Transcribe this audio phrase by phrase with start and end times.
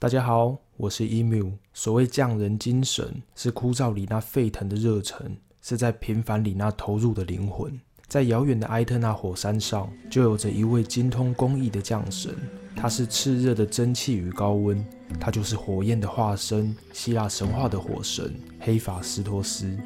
[0.00, 1.54] 大家好，我是 Emu。
[1.74, 7.76] 所谓匠人精神，是枯燥里那沸腾的热忱，是在平凡里那投入的灵魂。
[8.06, 12.32] 在遥远的埃特纳火山上，就有着一位精通工艺的匠神，
[12.76, 14.86] 他是炽热的蒸汽与高温，
[15.18, 19.76] 他就是火焰的化身——希腊神话的火神黑法斯托斯。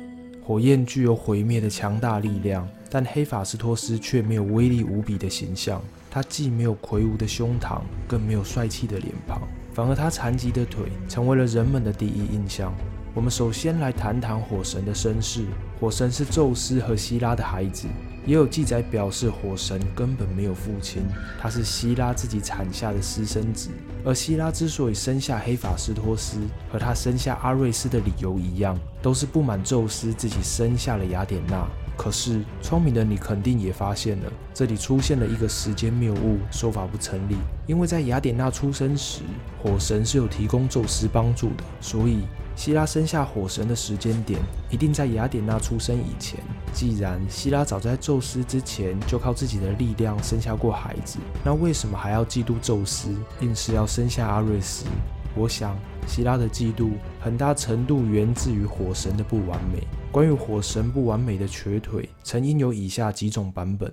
[0.45, 5.81] 火焰具有毁灭的强大力量，但黑法斯托斯却没有威力无比的形象。
[6.11, 9.41] 他既没有魁梧的胸膛，更没有帅气的脸庞。
[9.75, 12.75] 反而他残疾的腿成为了人们的第一印象。
[13.15, 15.45] 我们首先来谈谈火神的身世。
[15.79, 17.87] 火神是宙斯和希拉的孩子，
[18.25, 21.03] 也有记载表示火神根本没有父亲，
[21.41, 23.69] 他是希拉自己产下的私生子。
[24.05, 26.39] 而希拉之所以生下黑法斯托斯，
[26.71, 31.67] 和他生下阿瑞斯的理由一样，都是不满宙斯自己生下了雅典娜。
[31.97, 37.37] 可是，聪明的你肯定也发现了，这里出现了一个时间谬误，说法不成立。
[37.67, 39.21] 因为在雅典娜出生时，
[39.63, 42.23] 火神是有提供宙斯帮助的，所以
[42.57, 46.41] 希拉生下火神的时间点一定在雅典娜出生以前。
[46.73, 54.87] 既然希拉早在宙斯之前就靠自己的力量生下过孩子，那为什么还要嫉妒宙斯，硬是要生下阿瑞斯？
[55.35, 59.87] 我想，希拉的嫉妒很大程度源自于火神的不完美。
[60.11, 63.93] 关于火神不完美的瘸腿，曾经有以下几种版本。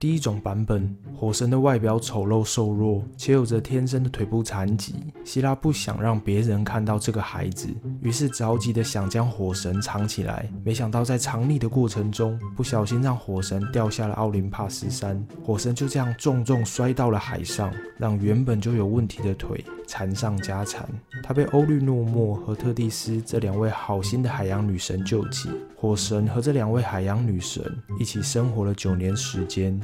[0.00, 4.94] 第一种版本，火神的外表丑陋瘦弱，且有着天生的腿部残疾。
[5.26, 7.68] 希拉不想让别人看到这个孩子，
[8.00, 10.50] 于是着急的想将火神藏起来。
[10.64, 20.88] 没想到在藏匿的过程中，不小心让火神掉下了奥林帕斯山，火神就这样重重摔到了海上，让原本就有问题的腿残上加残。
[21.22, 25.50] 他被欧律诺莫和特蒂斯这两位好心的海洋女神救起。
[25.76, 27.62] 火神和这两位海洋女神
[27.98, 29.78] 一起生活了九年时间。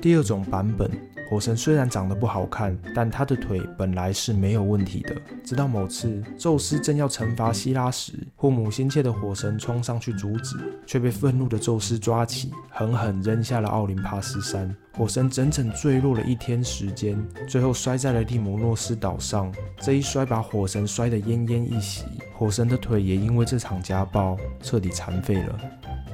[0.00, 0.90] 第二种版本，
[1.30, 5.16] 火神虽然长得不好看，但他的腿本来是没有问题的。
[5.42, 10.56] 直到某次，宙斯正要惩罚希拉时，护母心切的火神冲上去阻止，
[10.86, 14.74] 却被愤怒的宙斯抓起，狠狠扔下了奥林帕斯山。
[14.96, 19.52] 火神整整坠落了一天时间，最后摔在了蒂摩诺斯岛上。
[19.80, 22.04] 这一摔把火神摔得奄奄一息。
[22.36, 25.58] 火神的腿也因为这场家暴彻底残废了。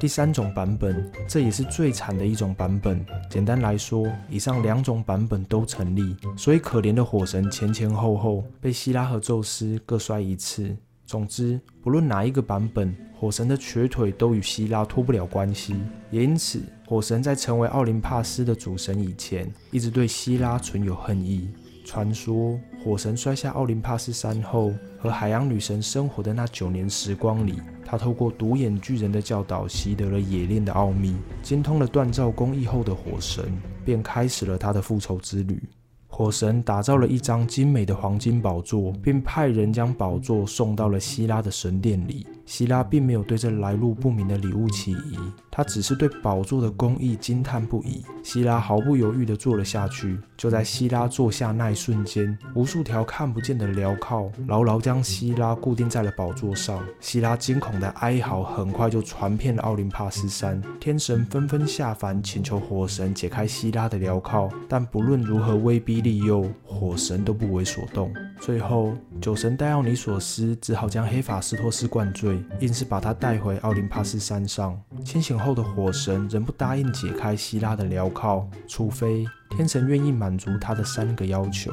[0.01, 3.05] 第三种版本，这也是最惨的一种版本。
[3.29, 10.75] 简单来说，以上两种版本都成立，所以可怜的火神前前后后被希拉和宙斯各摔一次。
[11.05, 15.77] 总之，不论哪一个版本，火神的瘸腿都与希拉脱不了关系。
[16.11, 21.51] 也因此，火神在成为奥林帕斯的主神以前，一直对希拉存有恨意。
[21.91, 33.53] 传说，火神摔下奥林帕斯山后，和海洋女神生活的那九年时光里，他透过独眼巨人的教导，习得了冶炼的奥秘，精通了锻造工艺后的火神，
[33.85, 35.61] 便开始了他的复仇之旅。
[36.07, 42.25] 火神打造了一张精美的黄金宝座，并派人将宝座送到了希拉的神殿里。
[42.51, 45.17] 希拉并没有对这来路不明的礼物起疑，
[45.53, 48.05] 他只是对宝座的工艺惊叹不已。
[48.25, 50.19] 希拉毫不犹豫地坐了下去。
[50.37, 56.85] 就在希拉坐下那一瞬间，无数条看不见的镣铐牢牢将希拉固定在了宝座上。
[56.99, 68.13] 希拉惊恐的哀嚎很快就传遍了奥林帕斯山，天神纷纷下凡请求火神解开希拉的镣铐，但不论如何威逼利诱，火神都不为所动。
[68.41, 74.81] 最后，酒神戴奥尼索斯只好将黑法斯托斯灌醉，硬是把他带回奥林帕斯山上。
[75.05, 81.73] 清醒后的火神仍不答应解开希拉的镣铐，除非天神愿意满足他的三个要求：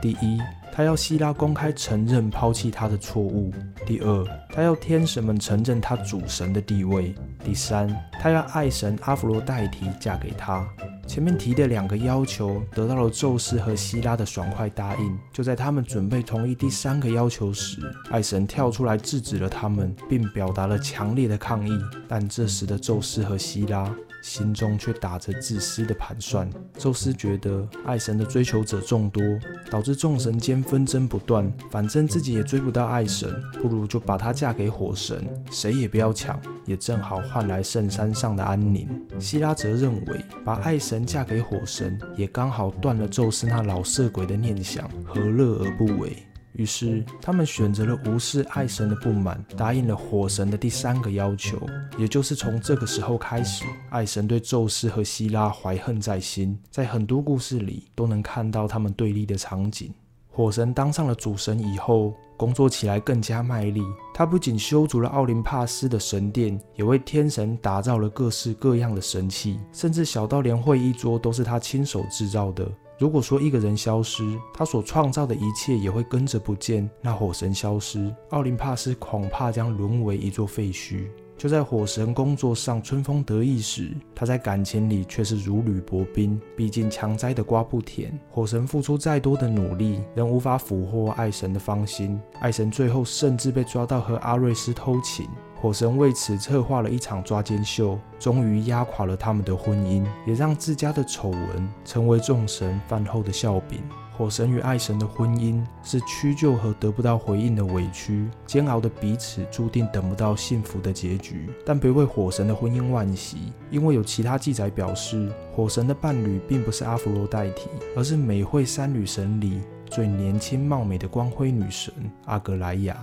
[0.00, 0.40] 第一，
[0.72, 3.50] 他要希拉公开承认抛弃他的错误；
[3.86, 7.14] 第二，他要天神们承认他主神的地位；
[7.44, 7.88] 第三，
[8.20, 10.66] 他要爱神阿弗罗代提嫁给他。
[11.06, 15.18] 前面提的两个要求得到了宙斯和希拉的爽快答应。
[15.32, 17.78] 就在他们准备同意第三个要求时，
[18.10, 21.78] 爱神跳出来制止了他们，并表达了强烈的抗议。
[22.08, 23.94] 但这时的宙斯和希拉。
[24.24, 26.48] 心中却打着自私的盘算。
[26.78, 29.22] 宙斯觉得爱神的追求者众多，
[29.70, 31.52] 导致众神间纷争不断。
[31.70, 33.30] 反正自己也追不到爱神，
[33.60, 38.88] 不如就把她嫁给火神，谁也不要抢，也正好换来圣山上的安宁。
[39.20, 46.16] 希拉则认为，把爱神嫁给火神，也刚好断了宙斯那老色鬼的念想，何乐而不为？
[46.54, 51.58] 于是，他们选择了无视爱神的不满，答应了火神的第三个要求。
[51.98, 59.92] 也就是从这个时候开始，爱神对宙斯和希拉怀恨在心，在很多故事里都能看到他们对立的场景。
[60.30, 63.82] 火神当上了主神以后，工作起来更加卖力。
[64.12, 72.68] 他不仅修筑了奥林帕斯的神殿，也为天神打造了各式各样的神器，甚至小到连会议桌都是他亲手制造的。
[72.96, 76.88] 如果说一个人消失，他所创造的一切也会跟着不见。
[77.00, 81.08] 那火神消失，奥林帕斯恐怕将沦为一座废墟。
[81.36, 86.40] 就在火神工作上春风得意时，他在感情里却是如履薄冰。
[86.56, 92.20] 毕竟强摘的瓜不甜，火神付出再多的努力，仍无法俘获爱神的芳心。
[92.38, 95.28] 爱神最后甚至被抓到和阿瑞斯偷情。
[95.64, 103.80] 火神为此策划了一场抓奸秀，终于压垮了他们的婚姻，也让自家的丑闻成为众神饭后的笑柄。
[104.12, 111.48] 火神与爱神的婚姻是屈就和得不到回应的委屈，煎熬的彼此注定等不到幸福的结局。
[111.64, 121.90] 但别为火神的婚姻惋惜，因为有其他记载表示，火神的伴侣并不是阿芙洛代替，而是美惠三女神里最年轻貌美的光辉女神
[122.26, 122.94] 阿格莱亚。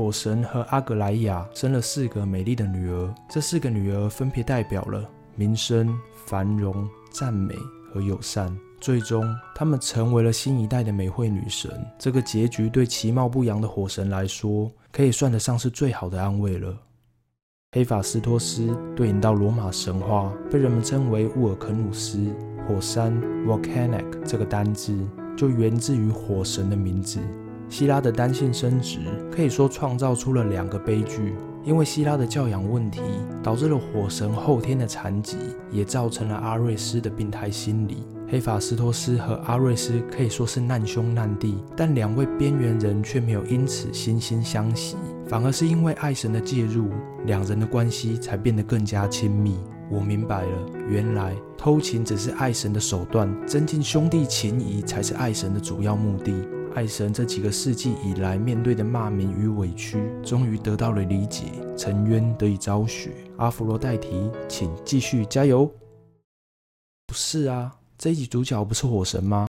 [0.00, 5.06] 火神和阿格莱亚生了四个美丽的女儿，这四个女儿分别代表了
[5.36, 5.94] 民生、
[6.24, 7.54] 繁荣、赞美
[7.92, 8.50] 和友善。
[8.80, 11.70] 最终，她们成为了新一代的美惠女神。
[11.98, 16.74] 这个结局对其貌不扬的火神来说，可以算得上是最好的安慰了。
[17.72, 22.34] 黑法斯托斯对应到罗马神话，被人们称为乌尔肯努斯，
[22.66, 23.12] 火山
[23.46, 24.98] （volcanic） 这个单字
[25.36, 27.20] 就源自于火神的名字。
[27.70, 28.98] 希拉的单性生殖
[29.30, 31.34] 可以说创造出了两个悲剧，
[31.64, 33.00] 因为希拉的教养问题
[33.42, 35.36] 导致了火神后天的残疾，
[35.70, 38.04] 也造成了阿瑞斯的病态心理。
[38.28, 44.96] 黑法斯托斯和阿瑞斯可以说是难兄难弟，但两位边缘人却没有因此惺惺相惜，
[45.26, 46.90] 反而是因为爱神的介入，
[47.24, 49.56] 两人的关系才变得更加亲密。
[49.90, 56.32] 我明白了，原来偷情只是爱神的手段，增进兄弟情谊才是爱神的主要目的。
[56.72, 61.46] 爱神这几个世纪以来面对的骂名与委屈，终于得到了理解，
[61.76, 63.10] 沉冤得以昭雪。
[63.38, 65.68] 阿佛罗代提，请继续加油。
[67.08, 69.49] 不是啊，这一集主角不是火神吗？